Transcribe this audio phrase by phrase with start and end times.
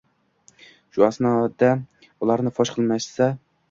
[0.95, 1.71] shu asnoda
[2.27, 3.35] ularni fosh qilishmasa